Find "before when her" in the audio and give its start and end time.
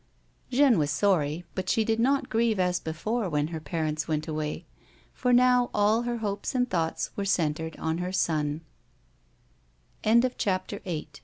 2.79-3.59